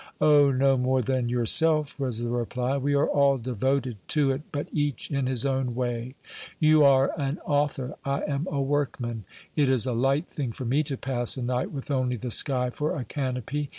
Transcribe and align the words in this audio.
"Oh! 0.19 0.49
no 0.49 0.79
more 0.79 1.03
than 1.03 1.29
yourself," 1.29 1.99
was 1.99 2.17
the 2.17 2.29
reply. 2.29 2.75
"We 2.77 2.95
are 2.95 3.07
all 3.07 3.37
devoted 3.37 3.97
to 4.07 4.31
it, 4.31 4.41
but 4.51 4.67
each 4.73 5.11
in 5.11 5.27
his 5.27 5.45
own 5.45 5.75
way. 5.75 6.15
You 6.57 6.83
are 6.83 7.11
an 7.19 7.37
author, 7.45 7.93
I 8.03 8.21
am 8.21 8.47
a 8.49 8.59
workman. 8.63 9.25
It 9.55 9.69
is 9.69 9.85
a 9.85 9.93
light 9.93 10.27
thing 10.27 10.53
for 10.53 10.65
me 10.65 10.81
to 10.85 10.97
pass 10.97 11.37
a 11.37 11.43
night 11.43 11.71
with 11.71 11.91
only 11.91 12.15
the 12.15 12.31
sky 12.31 12.71
for 12.71 12.95
a 12.95 13.05
canopy. 13.05 13.69